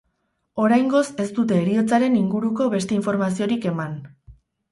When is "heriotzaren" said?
1.65-2.17